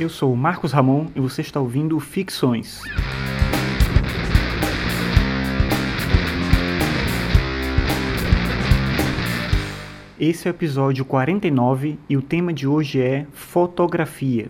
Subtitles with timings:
[0.00, 2.82] Eu sou Marcos Ramon e você está ouvindo Ficções.
[10.20, 14.48] Esse é o episódio 49 e o tema de hoje é fotografia.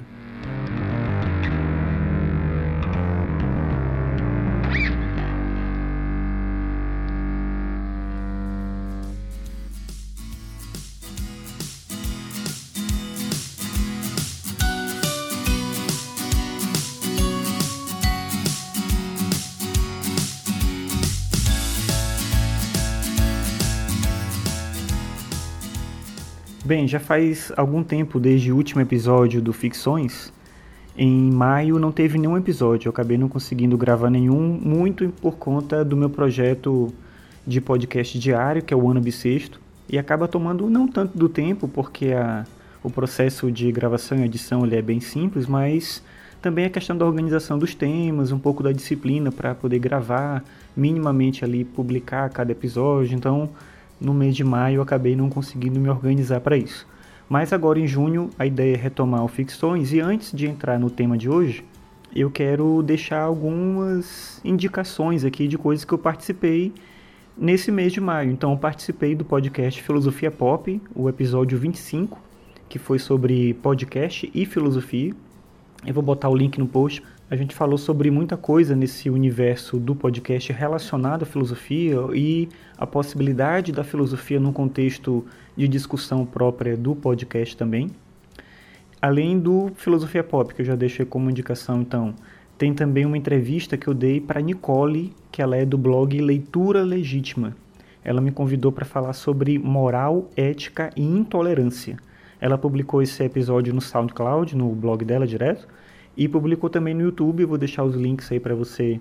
[26.69, 30.31] Bem, já faz algum tempo desde o último episódio do Ficções.
[30.95, 35.83] Em maio não teve nenhum episódio, eu acabei não conseguindo gravar nenhum, muito por conta
[35.83, 36.93] do meu projeto
[37.47, 41.67] de podcast diário, que é o Ano Bissexto, e acaba tomando não tanto do tempo,
[41.67, 42.45] porque a,
[42.83, 46.03] o processo de gravação e edição ele é bem simples, mas
[46.43, 50.45] também a questão da organização dos temas, um pouco da disciplina para poder gravar,
[50.77, 53.49] minimamente ali publicar cada episódio, então
[54.01, 56.87] no mês de maio acabei não conseguindo me organizar para isso.
[57.29, 60.89] Mas agora em junho a ideia é retomar o Ficções e antes de entrar no
[60.89, 61.65] tema de hoje,
[62.15, 66.73] eu quero deixar algumas indicações aqui de coisas que eu participei
[67.37, 68.31] nesse mês de maio.
[68.31, 72.19] Então eu participei do podcast Filosofia Pop, o episódio 25,
[72.69, 75.15] que foi sobre podcast e filosofia.
[75.87, 79.79] Eu vou botar o link no post a gente falou sobre muita coisa nesse universo
[79.79, 86.75] do podcast relacionado à filosofia e a possibilidade da filosofia num contexto de discussão própria
[86.75, 87.91] do podcast também.
[89.01, 92.15] Além do Filosofia Pop, que eu já deixei como indicação, então,
[92.57, 96.83] tem também uma entrevista que eu dei para Nicole, que ela é do blog Leitura
[96.83, 97.55] Legítima.
[98.03, 101.99] Ela me convidou para falar sobre moral, ética e intolerância.
[102.41, 105.69] Ela publicou esse episódio no SoundCloud, no blog dela direto,
[106.19, 109.01] e publicou também no YouTube, vou deixar os links aí para você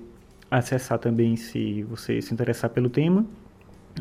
[0.52, 3.26] acessar também se você se interessar pelo tema.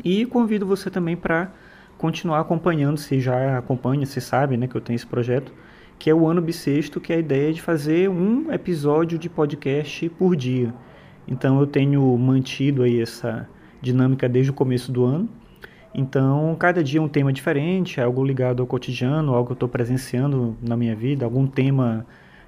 [0.05, 1.51] E convido você também para
[1.97, 5.51] continuar acompanhando, se já acompanha, se sabe né, que eu tenho esse projeto,
[5.97, 10.07] que é o ano bissexto, que é a ideia de fazer um episódio de podcast
[10.09, 10.71] por dia.
[11.27, 13.49] Então eu tenho mantido aí essa
[13.81, 15.27] dinâmica desde o começo do ano.
[15.91, 19.69] Então, cada dia é um tema diferente, algo ligado ao cotidiano, algo que eu estou
[19.69, 22.05] presenciando na minha vida, algum tema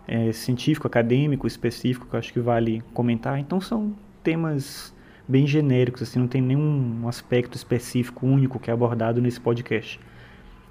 [0.10, 3.38] é, científico, acadêmico, específico que eu acho que vale comentar.
[3.40, 4.92] Então são temas
[5.28, 10.00] bem genéricos, assim, não tem nenhum aspecto específico único que é abordado nesse podcast.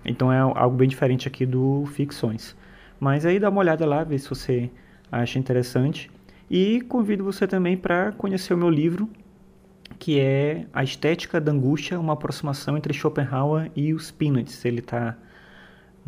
[0.05, 2.57] Então é algo bem diferente aqui do Ficções.
[2.99, 4.69] Mas aí dá uma olhada lá, ver se você
[5.11, 6.11] acha interessante.
[6.51, 9.09] E convido você também para conhecer o meu livro,
[10.01, 14.65] que é A Estética da Angústia, uma aproximação entre Schopenhauer e os Peanuts.
[14.65, 15.17] Ele está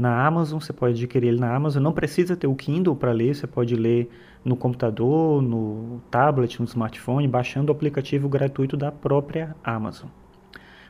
[0.01, 1.83] na Amazon, você pode adquirir ele na Amazon.
[1.83, 4.11] Não precisa ter o Kindle para ler, você pode ler
[4.45, 10.09] no computador, no tablet, no smartphone, baixando o aplicativo gratuito da própria Amazon.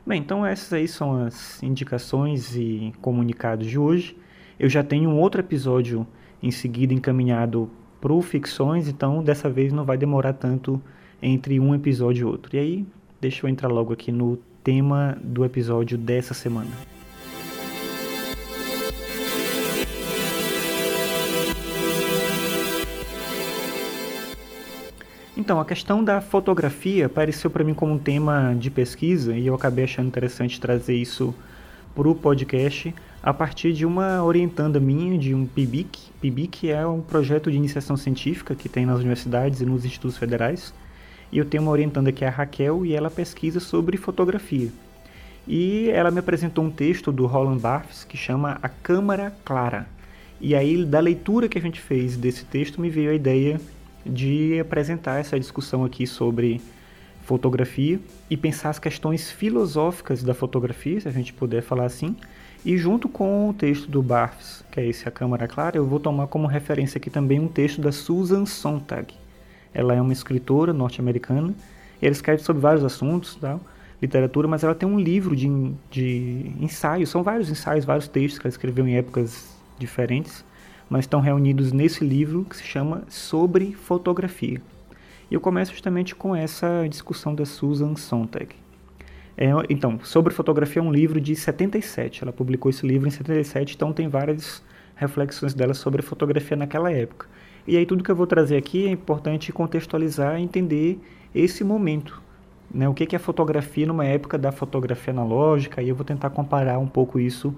[0.05, 4.17] Bem, então essas aí são as indicações e comunicados de hoje.
[4.59, 6.07] Eu já tenho um outro episódio
[6.41, 10.81] em seguida encaminhado para o Ficções, então dessa vez não vai demorar tanto
[11.21, 12.55] entre um episódio e outro.
[12.55, 12.85] E aí,
[13.19, 17.00] deixa eu entrar logo aqui no tema do episódio dessa semana.
[25.41, 29.55] Então, a questão da fotografia apareceu para mim como um tema de pesquisa e eu
[29.55, 31.33] acabei achando interessante trazer isso
[31.95, 32.93] para o podcast
[33.23, 36.11] a partir de uma orientanda minha, de um PIBIC.
[36.21, 40.75] PIBIC é um projeto de iniciação científica que tem nas universidades e nos institutos federais.
[41.31, 44.69] E eu tenho uma orientanda que é a Raquel e ela pesquisa sobre fotografia.
[45.47, 49.87] E ela me apresentou um texto do Roland Barthes que chama A Câmara Clara.
[50.39, 53.59] E aí, da leitura que a gente fez desse texto, me veio a ideia
[54.05, 56.61] de apresentar essa discussão aqui sobre
[57.23, 62.15] fotografia e pensar as questões filosóficas da fotografia, se a gente puder falar assim.
[62.65, 65.99] E junto com o texto do Barthes, que é esse A Câmara Clara, eu vou
[65.99, 69.13] tomar como referência aqui também um texto da Susan Sontag.
[69.73, 71.53] Ela é uma escritora norte-americana,
[72.01, 73.59] ela escreve sobre vários assuntos, tá?
[74.01, 78.47] literatura, mas ela tem um livro de, de ensaios, são vários ensaios, vários textos que
[78.47, 80.43] ela escreveu em épocas diferentes,
[80.91, 84.61] mas estão reunidos nesse livro que se chama Sobre Fotografia.
[85.29, 88.49] E eu começo justamente com essa discussão da Susan Sontag.
[89.37, 93.75] É, então, Sobre Fotografia é um livro de 77, ela publicou esse livro em 77,
[93.75, 94.61] então tem várias
[94.93, 97.25] reflexões dela sobre fotografia naquela época.
[97.65, 100.99] E aí tudo que eu vou trazer aqui é importante contextualizar e entender
[101.33, 102.21] esse momento.
[102.69, 102.89] Né?
[102.89, 106.79] O que é a fotografia numa época da fotografia analógica, e eu vou tentar comparar
[106.79, 107.55] um pouco isso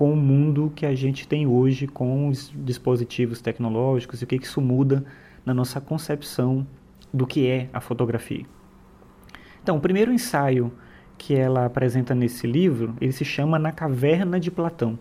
[0.00, 4.36] com o mundo que a gente tem hoje, com os dispositivos tecnológicos e o que
[4.36, 5.04] isso muda
[5.44, 6.66] na nossa concepção
[7.12, 8.46] do que é a fotografia.
[9.62, 10.72] Então, o primeiro ensaio
[11.18, 14.98] que ela apresenta nesse livro, ele se chama Na Caverna de Platão.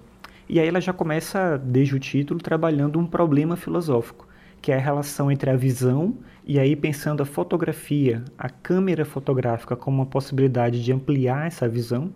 [0.50, 4.28] E aí ela já começa, desde o título, trabalhando um problema filosófico,
[4.62, 9.78] que é a relação entre a visão e aí pensando a fotografia, a câmera fotográfica
[9.78, 12.12] como uma possibilidade de ampliar essa visão.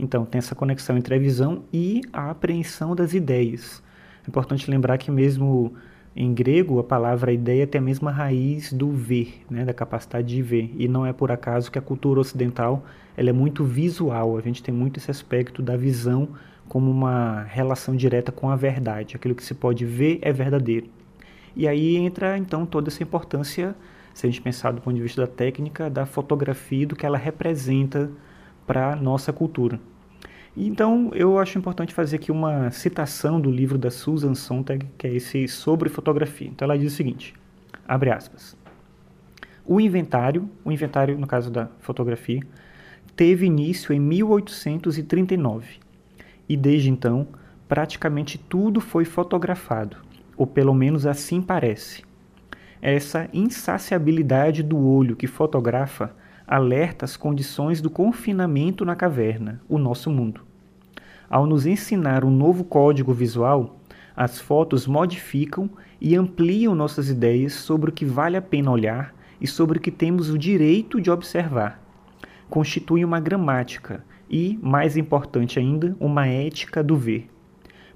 [0.00, 3.82] Então, tem essa conexão entre a visão e a apreensão das ideias.
[4.24, 5.74] É importante lembrar que mesmo
[6.14, 10.42] em grego, a palavra ideia tem a mesma raiz do ver, né, da capacidade de
[10.42, 10.74] ver.
[10.76, 12.84] E não é por acaso que a cultura ocidental
[13.16, 14.36] ela é muito visual.
[14.36, 16.28] A gente tem muito esse aspecto da visão
[16.68, 19.16] como uma relação direta com a verdade.
[19.16, 20.88] Aquilo que se pode ver é verdadeiro.
[21.54, 23.74] E aí entra então toda essa importância,
[24.14, 27.18] se a gente pensar do ponto de vista da técnica, da fotografia, do que ela
[27.18, 28.10] representa
[28.70, 29.80] para a nossa cultura.
[30.56, 35.12] Então, eu acho importante fazer aqui uma citação do livro da Susan Sontag, que é
[35.12, 36.46] esse sobre fotografia.
[36.46, 37.34] Então, ela diz o seguinte,
[37.88, 38.56] abre aspas,
[39.66, 42.42] o inventário, o inventário no caso da fotografia,
[43.16, 45.80] teve início em 1839
[46.48, 47.26] e desde então
[47.66, 49.96] praticamente tudo foi fotografado,
[50.36, 52.04] ou pelo menos assim parece.
[52.80, 56.14] Essa insaciabilidade do olho que fotografa
[56.50, 60.40] alerta as condições do confinamento na caverna, o nosso mundo.
[61.28, 63.76] Ao nos ensinar um novo código visual,
[64.16, 65.70] as fotos modificam
[66.00, 69.92] e ampliam nossas ideias sobre o que vale a pena olhar e sobre o que
[69.92, 71.80] temos o direito de observar.
[72.48, 77.30] Constituem uma gramática e, mais importante ainda, uma ética do ver.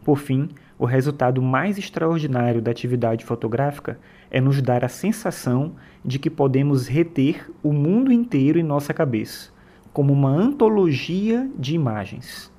[0.04, 0.48] Por fim,
[0.78, 3.98] o resultado mais extraordinário da atividade fotográfica
[4.34, 9.52] é nos dar a sensação de que podemos reter o mundo inteiro em nossa cabeça,
[9.92, 12.52] como uma antologia de imagens.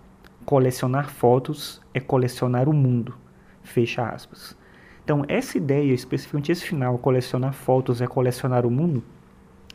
[0.46, 3.14] Colecionar fotos é colecionar o mundo.
[3.62, 4.58] Fecha aspas.
[5.04, 9.04] Então, essa ideia, especificamente esse final, colecionar fotos é colecionar o mundo,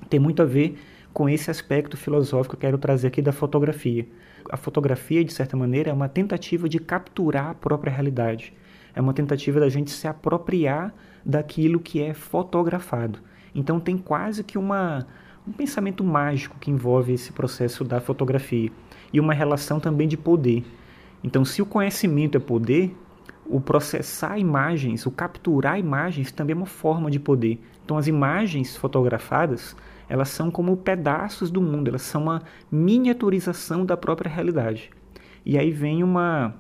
[0.09, 0.79] tem muito a ver
[1.13, 4.09] com esse aspecto filosófico que eu quero trazer aqui da fotografia.
[4.51, 8.55] A fotografia, de certa maneira, é uma tentativa de capturar a própria realidade.
[8.95, 10.95] É uma tentativa da gente se apropriar
[11.25, 13.19] daquilo que é fotografado.
[13.55, 15.07] Então tem quase que uma,
[15.47, 18.71] um pensamento mágico que envolve esse processo da fotografia
[19.13, 20.65] e uma relação também de poder.
[21.23, 22.97] Então, se o conhecimento é poder,
[23.45, 27.61] o processar imagens, o capturar imagens também é uma forma de poder.
[27.85, 29.77] Então, as imagens fotografadas
[30.09, 34.91] elas são como pedaços do mundo, elas são uma miniaturização da própria realidade.
[35.47, 36.53] E aí vem uma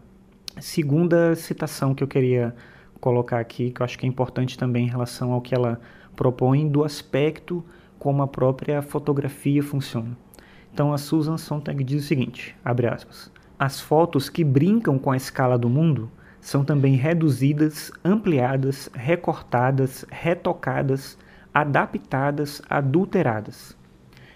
[0.61, 2.55] segunda citação que eu queria
[3.01, 5.81] colocar aqui, que eu acho que é importante também em relação ao que ela
[6.15, 7.65] propõe do aspecto
[7.99, 10.17] como a própria fotografia funciona.
[10.73, 15.17] Então a Susan Sontag diz o seguinte, abre aspas, as fotos que brincam com a
[15.17, 16.11] escala do mundo
[16.41, 21.19] são também reduzidas, ampliadas, recortadas, retocadas,
[21.53, 23.77] adaptadas, adulteradas.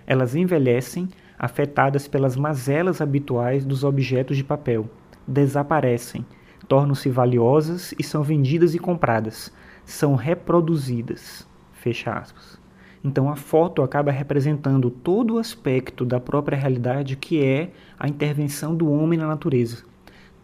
[0.06, 1.08] Elas envelhecem,
[1.38, 4.88] afetadas pelas mazelas habituais dos objetos de papel,
[5.26, 6.24] desaparecem,
[6.68, 9.52] tornam-se valiosas e são vendidas e compradas,
[9.84, 11.46] são reproduzidas.
[11.72, 12.58] Fecha aspas.
[13.02, 18.74] Então a foto acaba representando todo o aspecto da própria realidade que é a intervenção
[18.74, 19.84] do homem na natureza.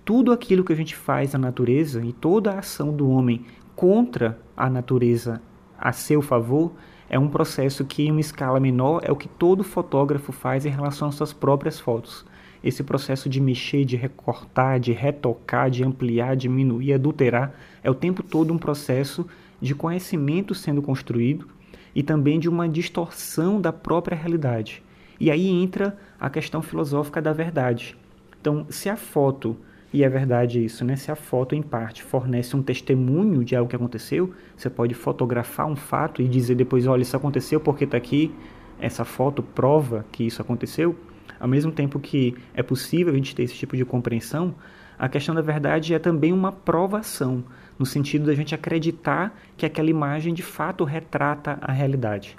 [0.05, 4.39] Tudo aquilo que a gente faz na natureza e toda a ação do homem contra
[4.57, 5.41] a natureza
[5.79, 6.73] a seu favor
[7.09, 10.69] é um processo que, em uma escala menor, é o que todo fotógrafo faz em
[10.69, 12.25] relação às suas próprias fotos.
[12.63, 18.23] Esse processo de mexer, de recortar, de retocar, de ampliar, diminuir, adulterar, é o tempo
[18.23, 19.27] todo um processo
[19.61, 21.49] de conhecimento sendo construído
[21.95, 24.83] e também de uma distorção da própria realidade.
[25.19, 27.97] E aí entra a questão filosófica da verdade.
[28.41, 29.57] Então, se a foto
[29.93, 30.95] e é verdade isso, né?
[30.95, 35.67] Se a foto, em parte, fornece um testemunho de algo que aconteceu, você pode fotografar
[35.67, 38.33] um fato e dizer depois, olha, isso aconteceu porque está aqui,
[38.79, 40.97] essa foto prova que isso aconteceu.
[41.41, 44.55] Ao mesmo tempo que é possível a gente ter esse tipo de compreensão,
[44.99, 47.43] a questão da verdade é também uma provação,
[47.79, 52.37] no sentido da gente acreditar que aquela imagem de fato retrata a realidade.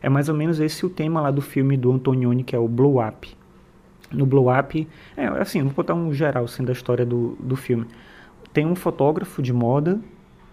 [0.00, 2.68] É mais ou menos esse o tema lá do filme do Antonioni, que é o
[2.68, 3.28] Blow Up
[4.14, 4.88] no Blow Up.
[5.16, 7.86] É, assim, vou botar um geral assim, da história do, do filme.
[8.52, 10.00] Tem um fotógrafo de moda,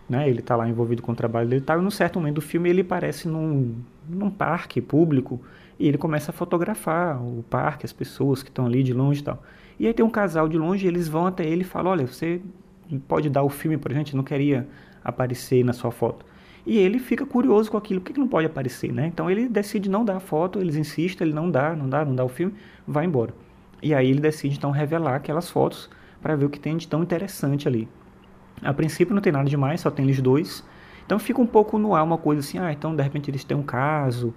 [0.10, 0.28] né?
[0.28, 2.70] Ele está lá envolvido com o trabalho dele, tá, e num certo momento do filme
[2.70, 3.76] ele aparece num,
[4.10, 5.40] num parque público
[5.82, 9.24] e ele começa a fotografar o parque, as pessoas que estão ali de longe e
[9.24, 9.42] tal.
[9.80, 12.40] E aí tem um casal de longe, eles vão até ele e falam: "Olha, você
[13.08, 14.16] pode dar o filme pra gente?
[14.16, 14.68] Não queria
[15.04, 16.24] aparecer na sua foto".
[16.68, 19.08] E ele fica curioso com aquilo, por que, que não pode aparecer, né?
[19.08, 22.14] Então ele decide não dar a foto, eles insistem, ele não dá, não dá, não
[22.16, 22.54] dá o filme,
[22.88, 23.34] vai embora.
[23.82, 25.90] E aí ele decide então revelar aquelas fotos
[26.22, 27.88] para ver o que tem de tão interessante ali.
[28.62, 30.64] A princípio não tem nada demais, só tem eles dois.
[31.04, 33.58] Então fica um pouco no ar uma coisa assim, ah, então de repente eles têm
[33.58, 34.32] um caso,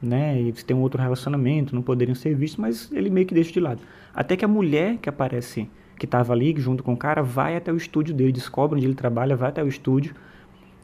[0.00, 3.52] né, eles têm um outro relacionamento, não poderiam ser vistos, mas ele meio que deixa
[3.52, 3.80] de lado.
[4.14, 7.72] Até que a mulher que aparece, que estava ali junto com o cara, vai até
[7.72, 10.14] o estúdio dele, descobre onde ele trabalha, vai até o estúdio,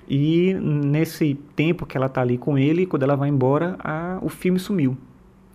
[0.09, 4.29] e nesse tempo que ela está ali com ele, quando ela vai embora, a, o
[4.29, 4.97] filme sumiu.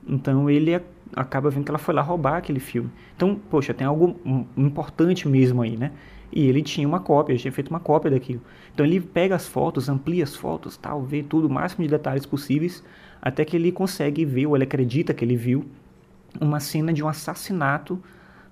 [0.07, 0.73] Então ele
[1.15, 2.89] acaba vendo que ela foi lá roubar aquele filme.
[3.15, 4.15] Então, poxa, tem algo
[4.55, 5.91] importante mesmo aí, né?
[6.31, 8.41] E ele tinha uma cópia, tinha feito uma cópia daquilo.
[8.73, 12.25] Então ele pega as fotos, amplia as fotos, tal, vê tudo, o máximo de detalhes
[12.25, 12.83] possíveis,
[13.21, 15.65] até que ele consegue ver, ou ele acredita que ele viu,
[16.39, 18.01] uma cena de um assassinato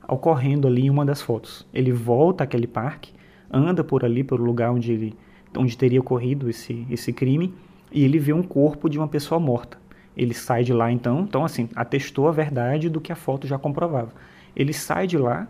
[0.08, 1.68] ocorrendo ali em uma das fotos.
[1.74, 3.14] Ele volta àquele parque,
[3.52, 5.16] anda por ali, pelo lugar onde, ele,
[5.58, 7.54] onde teria ocorrido esse, esse crime,
[7.92, 9.78] e ele vê um corpo de uma pessoa morta.
[10.16, 13.58] Ele sai de lá então, então assim, atestou a verdade do que a foto já
[13.58, 14.14] comprovava.
[14.56, 15.48] Ele sai de lá,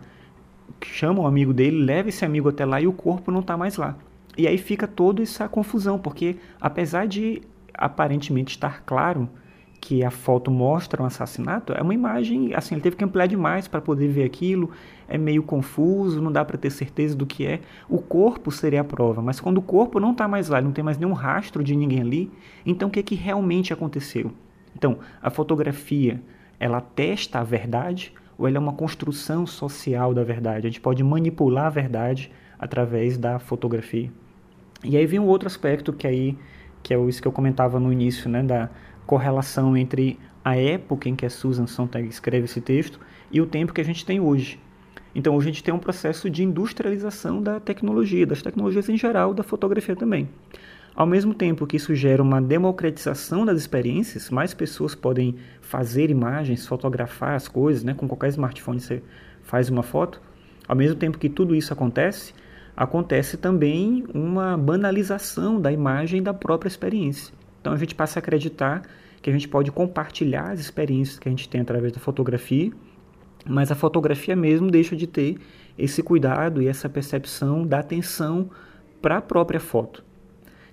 [0.84, 3.76] chama um amigo dele, leva esse amigo até lá e o corpo não está mais
[3.76, 3.96] lá.
[4.36, 7.42] E aí fica toda essa confusão, porque apesar de
[7.76, 9.28] aparentemente estar claro
[9.80, 13.68] que a foto mostra um assassinato, é uma imagem, assim, ele teve que ampliar demais
[13.68, 14.70] para poder ver aquilo,
[15.06, 17.60] é meio confuso, não dá para ter certeza do que é.
[17.88, 20.82] O corpo seria a prova, mas quando o corpo não está mais lá, não tem
[20.82, 22.30] mais nenhum rastro de ninguém ali,
[22.64, 24.32] então o que, é que realmente aconteceu?
[24.74, 26.20] Então, a fotografia,
[26.58, 30.66] ela testa a verdade ou ela é uma construção social da verdade?
[30.66, 34.10] A gente pode manipular a verdade através da fotografia.
[34.84, 36.36] E aí vem um outro aspecto que aí
[36.86, 38.70] que é isso que eu comentava no início, né, da
[39.04, 43.72] correlação entre a época em que a Susan Sontag escreve esse texto e o tempo
[43.72, 44.60] que a gente tem hoje.
[45.12, 49.34] Então, hoje a gente tem um processo de industrialização da tecnologia, das tecnologias em geral,
[49.34, 50.28] da fotografia também.
[50.94, 56.68] Ao mesmo tempo que isso gera uma democratização das experiências, mais pessoas podem fazer imagens,
[56.68, 57.94] fotografar as coisas, né?
[57.94, 59.02] com qualquer smartphone você
[59.42, 60.22] faz uma foto.
[60.68, 62.32] Ao mesmo tempo que tudo isso acontece,
[62.76, 67.32] acontece também uma banalização da imagem da própria experiência.
[67.60, 68.82] Então a gente passa a acreditar
[69.22, 72.70] que a gente pode compartilhar as experiências que a gente tem através da fotografia,
[73.44, 75.38] mas a fotografia mesmo deixa de ter
[75.78, 78.50] esse cuidado e essa percepção da atenção
[79.00, 80.04] para a própria foto.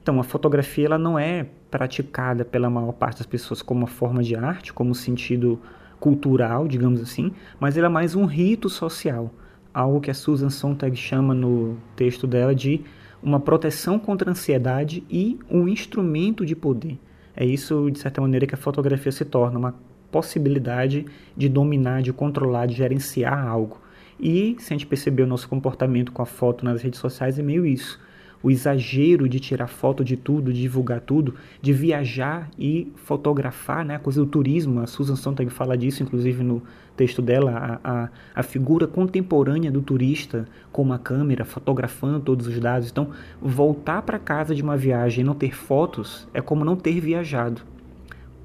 [0.01, 4.21] Então, a fotografia ela não é praticada pela maior parte das pessoas como uma forma
[4.21, 5.61] de arte, como sentido
[5.99, 9.31] cultural, digamos assim, mas ela é mais um rito social,
[9.73, 12.81] algo que a Susan Sontag chama no texto dela de
[13.21, 16.99] uma proteção contra a ansiedade e um instrumento de poder.
[17.35, 19.75] É isso, de certa maneira, que a fotografia se torna uma
[20.11, 23.81] possibilidade de dominar, de controlar, de gerenciar algo.
[24.19, 27.41] E, se a gente perceber o nosso comportamento com a foto nas redes sociais, é
[27.41, 27.99] meio isso
[28.43, 33.95] o exagero de tirar foto de tudo, de divulgar tudo, de viajar e fotografar, né?
[33.95, 34.81] a coisa do turismo.
[34.81, 36.61] A Susan Sontag fala disso, inclusive no
[36.97, 42.59] texto dela, a, a, a figura contemporânea do turista com uma câmera, fotografando todos os
[42.59, 42.91] dados.
[42.91, 46.99] Então, voltar para casa de uma viagem e não ter fotos é como não ter
[46.99, 47.61] viajado.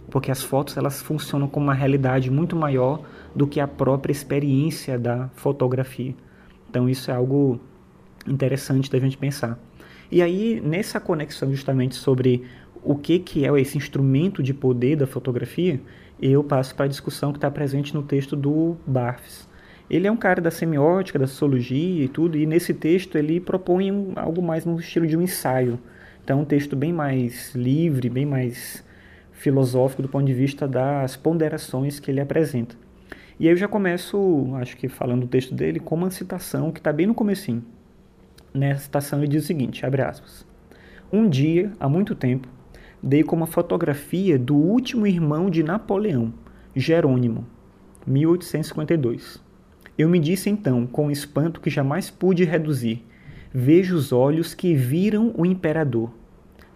[0.08, 3.02] Porque as fotos elas funcionam como uma realidade muito maior
[3.34, 6.14] do que a própria experiência da fotografia.
[6.70, 7.60] Então, isso é algo
[8.26, 9.58] interessante da gente pensar.
[10.10, 12.44] E aí, nessa conexão justamente sobre
[12.82, 15.80] o que, que é esse instrumento de poder da fotografia,
[16.20, 19.48] eu passo para a discussão que está presente no texto do Barfs.
[19.90, 23.92] Ele é um cara da semiótica, da sociologia e tudo, e nesse texto ele propõe
[23.92, 25.78] um, algo mais no estilo de um ensaio.
[26.24, 28.84] Então, um texto bem mais livre, bem mais
[29.32, 32.74] filosófico do ponto de vista das ponderações que ele apresenta.
[33.38, 36.80] E aí eu já começo, acho que falando do texto dele, com uma citação que
[36.80, 37.64] está bem no comecinho.
[38.58, 40.44] Nessa citação ele diz o seguinte, abre aspas.
[41.12, 42.48] Um dia, há muito tempo,
[43.00, 46.34] dei como fotografia do último irmão de Napoleão,
[46.74, 47.46] Jerônimo,
[48.04, 49.40] 1852.
[49.96, 53.06] Eu me disse então, com um espanto que jamais pude reduzir,
[53.54, 56.10] vejo os olhos que viram o imperador.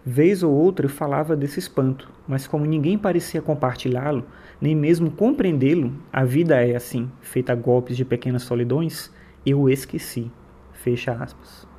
[0.05, 4.25] Vez ou outra eu falava desse espanto, mas como ninguém parecia compartilhá-lo,
[4.61, 9.11] nem mesmo compreendê-lo, a vida é assim, feita a golpes de pequenas solidões,
[9.45, 10.31] eu esqueci.
[10.83, 11.72] Fecha aspas.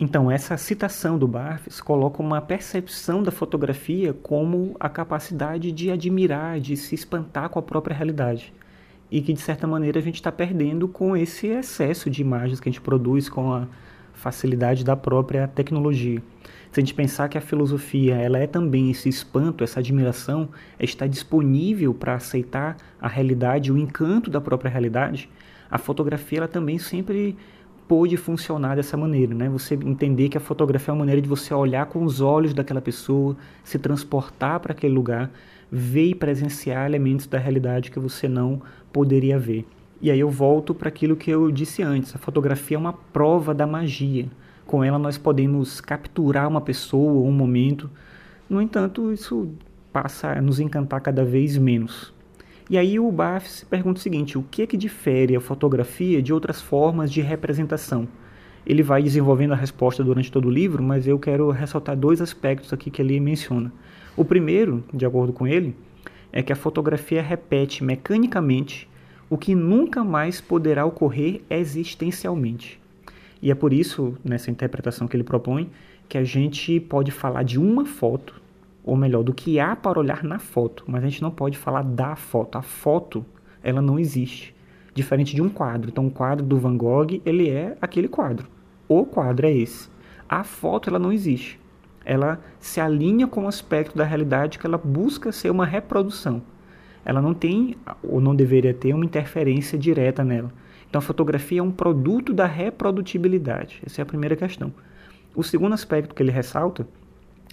[0.00, 6.60] Então, essa citação do Barthes coloca uma percepção da fotografia como a capacidade de admirar,
[6.60, 8.52] de se espantar com a própria realidade.
[9.10, 12.68] E que, de certa maneira, a gente está perdendo com esse excesso de imagens que
[12.68, 13.66] a gente produz, com a
[14.12, 16.22] facilidade da própria tecnologia.
[16.70, 20.84] Se a gente pensar que a filosofia ela é também esse espanto, essa admiração, é
[20.84, 25.28] está disponível para aceitar a realidade, o encanto da própria realidade,
[25.70, 27.36] a fotografia ela também sempre
[27.88, 29.48] pôde funcionar dessa maneira, né?
[29.48, 32.82] Você entender que a fotografia é uma maneira de você olhar com os olhos daquela
[32.82, 35.30] pessoa, se transportar para aquele lugar,
[35.72, 38.60] ver e presenciar elementos da realidade que você não
[38.92, 39.66] poderia ver.
[40.00, 43.54] E aí eu volto para aquilo que eu disse antes: a fotografia é uma prova
[43.54, 44.26] da magia.
[44.66, 47.90] Com ela nós podemos capturar uma pessoa ou um momento.
[48.48, 49.48] No entanto, isso
[49.92, 52.12] passa a nos encantar cada vez menos.
[52.70, 56.20] E aí o Baff se pergunta o seguinte: o que é que difere a fotografia
[56.20, 58.06] de outras formas de representação?
[58.66, 62.70] Ele vai desenvolvendo a resposta durante todo o livro, mas eu quero ressaltar dois aspectos
[62.70, 63.72] aqui que ele menciona.
[64.14, 65.74] O primeiro, de acordo com ele,
[66.30, 68.86] é que a fotografia repete mecanicamente
[69.30, 72.78] o que nunca mais poderá ocorrer existencialmente.
[73.40, 75.70] E é por isso, nessa interpretação que ele propõe,
[76.06, 78.34] que a gente pode falar de uma foto
[78.88, 81.82] ou melhor, do que há para olhar na foto, mas a gente não pode falar
[81.82, 82.56] da foto.
[82.56, 83.22] A foto,
[83.62, 84.54] ela não existe,
[84.94, 85.90] diferente de um quadro.
[85.90, 88.48] Então, o quadro do Van Gogh, ele é aquele quadro.
[88.88, 89.90] O quadro é esse.
[90.26, 91.60] A foto, ela não existe.
[92.02, 96.40] Ela se alinha com o aspecto da realidade que ela busca ser uma reprodução.
[97.04, 100.50] Ela não tem, ou não deveria ter, uma interferência direta nela.
[100.88, 103.82] Então, a fotografia é um produto da reprodutibilidade.
[103.84, 104.72] Essa é a primeira questão.
[105.34, 106.88] O segundo aspecto que ele ressalta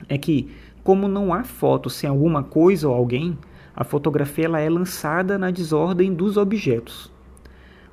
[0.08, 0.50] é que
[0.86, 3.36] como não há foto sem alguma coisa ou alguém,
[3.75, 7.12] a fotografia ela é lançada na desordem dos objetos,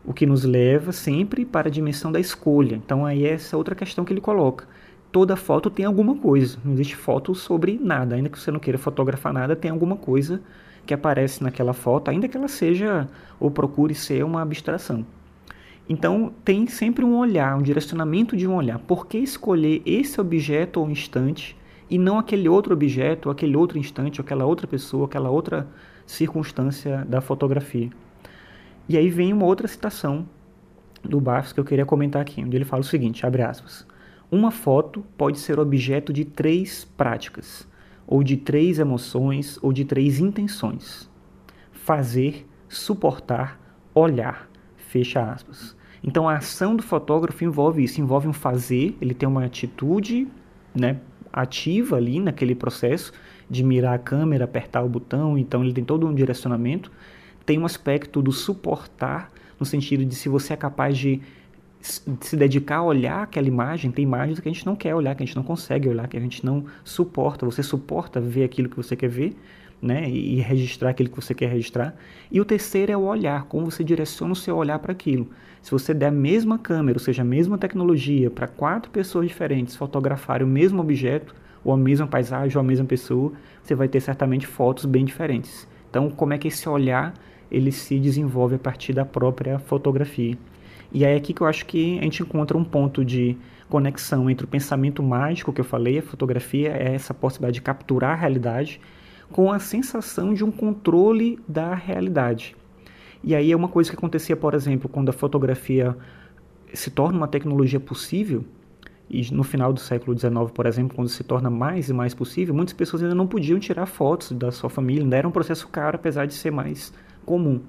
[0.04, 2.76] o que nos leva sempre para a dimensão da escolha.
[2.76, 4.68] Então aí é essa outra questão que ele coloca.
[5.10, 8.76] Toda foto tem alguma coisa, não existe foto sobre nada, ainda que você não queira
[8.76, 10.42] fotografar nada, tem alguma coisa
[10.84, 13.08] que aparece naquela foto, ainda que ela seja
[13.40, 15.06] ou procure ser uma abstração.
[15.88, 18.78] Então tem sempre um olhar, um direcionamento de um olhar.
[18.80, 21.56] Por que escolher esse objeto ou instante
[21.92, 25.68] e não aquele outro objeto, aquele outro instante, aquela outra pessoa, aquela outra
[26.06, 27.90] circunstância da fotografia.
[28.88, 30.26] E aí vem uma outra citação
[31.02, 33.86] do Barthes que eu queria comentar aqui, onde ele fala o seguinte, abre aspas,
[34.30, 37.68] uma foto pode ser objeto de três práticas,
[38.06, 41.10] ou de três emoções, ou de três intenções.
[41.72, 43.60] Fazer, suportar,
[43.94, 45.76] olhar, fecha aspas.
[46.02, 50.26] Então a ação do fotógrafo envolve isso, envolve um fazer, ele tem uma atitude,
[50.74, 50.98] né,
[51.32, 53.12] ativa ali naquele processo
[53.48, 56.90] de mirar a câmera, apertar o botão, então ele tem todo um direcionamento.
[57.44, 61.20] Tem um aspecto do suportar, no sentido de se você é capaz de
[61.82, 65.22] se dedicar a olhar aquela imagem, tem imagens que a gente não quer olhar, que
[65.22, 67.44] a gente não consegue olhar, que a gente não suporta.
[67.44, 69.36] Você suporta ver aquilo que você quer ver,
[69.82, 71.94] né, e registrar aquilo que você quer registrar.
[72.30, 75.28] E o terceiro é o olhar, como você direciona o seu olhar para aquilo.
[75.60, 79.74] Se você der a mesma câmera, ou seja, a mesma tecnologia, para quatro pessoas diferentes
[79.74, 84.00] fotografarem o mesmo objeto, ou a mesma paisagem, ou a mesma pessoa, você vai ter
[84.00, 85.66] certamente fotos bem diferentes.
[85.90, 87.12] Então, como é que esse olhar
[87.50, 90.38] ele se desenvolve a partir da própria fotografia?
[90.92, 93.36] E é aqui que eu acho que a gente encontra um ponto de
[93.68, 98.10] conexão entre o pensamento mágico que eu falei, a fotografia é essa possibilidade de capturar
[98.10, 98.80] a realidade,
[99.32, 102.54] com a sensação de um controle da realidade.
[103.24, 105.96] E aí é uma coisa que acontecia, por exemplo, quando a fotografia
[106.74, 108.44] se torna uma tecnologia possível,
[109.08, 112.54] e no final do século XIX, por exemplo, quando se torna mais e mais possível,
[112.54, 115.96] muitas pessoas ainda não podiam tirar fotos da sua família, ainda era um processo caro,
[115.96, 116.92] apesar de ser mais
[117.24, 117.60] comum.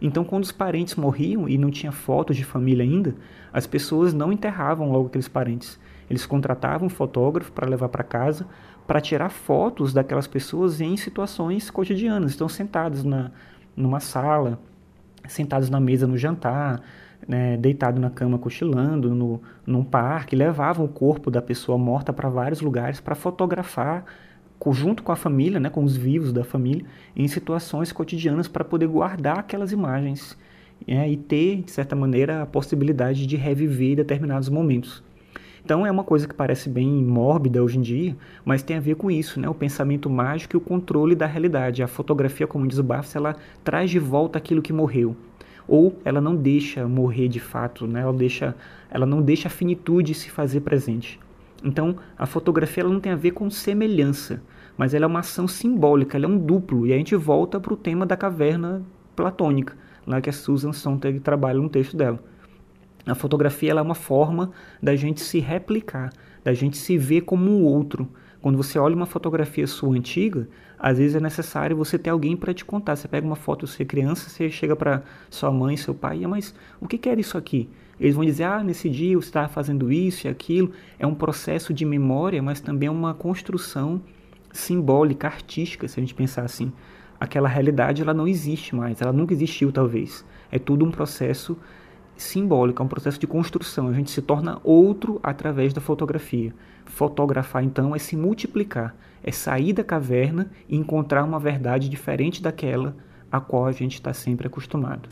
[0.00, 3.14] Então, quando os parentes morriam e não tinha fotos de família ainda,
[3.52, 5.78] as pessoas não enterravam logo aqueles parentes.
[6.10, 8.46] Eles contratavam um fotógrafo para levar para casa,
[8.86, 12.32] para tirar fotos daquelas pessoas em situações cotidianas.
[12.32, 13.30] Estão sentados na,
[13.76, 14.58] numa sala,
[15.28, 16.82] sentados na mesa no jantar,
[17.26, 22.28] né, deitado na cama cochilando, no, num parque, levavam o corpo da pessoa morta para
[22.28, 24.04] vários lugares para fotografar
[24.70, 26.84] junto com a família, né, com os vivos da família,
[27.16, 30.38] em situações cotidianas para poder guardar aquelas imagens
[30.86, 35.02] é, e ter, de certa maneira, a possibilidade de reviver determinados momentos.
[35.64, 38.96] Então é uma coisa que parece bem mórbida hoje em dia, mas tem a ver
[38.96, 39.48] com isso, né?
[39.48, 41.82] O pensamento mágico e o controle da realidade.
[41.82, 45.16] A fotografia, como diz o Barthes, ela traz de volta aquilo que morreu.
[45.68, 48.00] Ou ela não deixa morrer de fato, né?
[48.00, 48.56] ela, deixa,
[48.90, 51.20] ela não deixa a finitude se fazer presente.
[51.64, 54.42] Então, a fotografia ela não tem a ver com semelhança,
[54.76, 56.88] mas ela é uma ação simbólica, ela é um duplo.
[56.88, 58.82] E a gente volta para o tema da caverna
[59.14, 62.18] platônica, lá que a Susan Sontag trabalha no texto dela.
[63.06, 66.12] A fotografia é uma forma da gente se replicar,
[66.44, 68.08] da gente se ver como o outro.
[68.40, 72.52] Quando você olha uma fotografia sua antiga, às vezes é necessário você ter alguém para
[72.52, 72.96] te contar.
[72.96, 76.88] Você pega uma foto você criança, você chega para sua mãe, seu pai, mas o
[76.88, 77.68] que, era isso aqui?
[78.00, 80.72] Eles vão dizer, ah, nesse dia você estava fazendo isso e aquilo.
[80.98, 84.02] É um processo de memória, mas também é uma construção
[84.52, 86.72] simbólica, artística, se a gente pensar assim.
[87.20, 90.24] Aquela realidade ela não existe mais, ela nunca existiu talvez.
[90.50, 91.56] É tudo um processo
[92.22, 93.88] simbólico, é um processo de construção.
[93.88, 96.54] A gente se torna outro através da fotografia.
[96.84, 102.94] Fotografar, então, é se multiplicar, é sair da caverna e encontrar uma verdade diferente daquela
[103.30, 105.08] a qual a gente está sempre acostumado.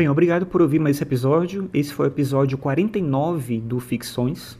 [0.00, 1.68] Bem, obrigado por ouvir mais esse episódio.
[1.74, 4.58] Esse foi o episódio 49 do Ficções.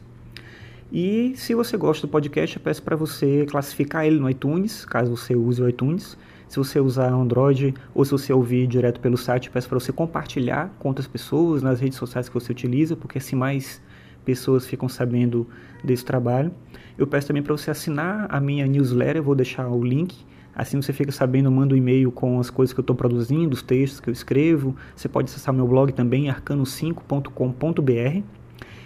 [0.91, 5.17] E se você gosta do podcast, eu peço para você classificar ele no iTunes, caso
[5.17, 6.15] você use o iTunes.
[6.47, 9.91] Se você usar Android ou se você ouvir direto pelo site, eu peço para você
[9.91, 13.81] compartilhar com outras pessoas nas redes sociais que você utiliza, porque assim mais
[14.23, 15.47] pessoas ficam sabendo
[15.83, 16.51] desse trabalho.
[16.95, 20.23] Eu peço também para você assinar a minha newsletter, eu vou deixar o link.
[20.55, 23.61] Assim você fica sabendo, manda um e-mail com as coisas que eu estou produzindo, os
[23.61, 24.75] textos que eu escrevo.
[24.95, 28.21] Você pode acessar meu blog também, arcano5.com.br.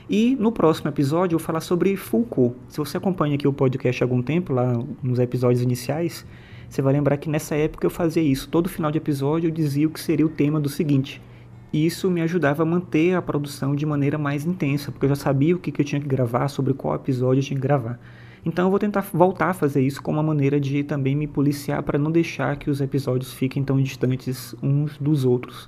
[0.07, 2.55] E no próximo episódio eu vou falar sobre Foucault.
[2.69, 6.23] Se você acompanha aqui o podcast há algum tempo, lá nos episódios iniciais,
[6.69, 8.47] você vai lembrar que nessa época eu fazia isso.
[8.47, 11.19] Todo final de episódio eu dizia o que seria o tema do seguinte.
[11.73, 15.15] E isso me ajudava a manter a produção de maneira mais intensa, porque eu já
[15.15, 17.99] sabia o que, que eu tinha que gravar, sobre qual episódio eu tinha que gravar.
[18.45, 21.81] Então eu vou tentar voltar a fazer isso como uma maneira de também me policiar
[21.81, 25.67] para não deixar que os episódios fiquem tão distantes uns dos outros.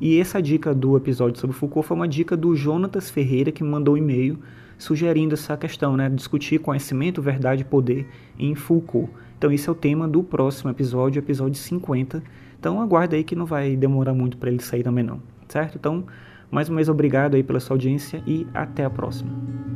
[0.00, 3.68] E essa dica do episódio sobre Foucault foi uma dica do Jonatas Ferreira que me
[3.68, 4.38] mandou um e-mail
[4.78, 8.08] sugerindo essa questão, né, discutir conhecimento, verdade e poder
[8.38, 9.10] em Foucault.
[9.36, 12.22] Então esse é o tema do próximo episódio, episódio 50.
[12.58, 15.76] Então aguarda aí que não vai demorar muito para ele sair também não, certo?
[15.76, 16.04] Então,
[16.50, 19.73] mais uma vez obrigado aí pela sua audiência e até a próxima.